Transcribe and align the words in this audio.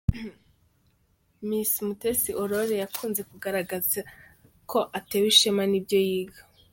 Miss 1.47 1.71
Mutesi 1.85 2.29
Aurore 2.33 2.75
yakunze 2.83 3.21
kugaragaza 3.29 3.99
ko 4.69 4.79
atewe 4.99 5.27
ishema 5.33 5.63
n’ibyo 5.67 5.99
yiga. 6.09 6.41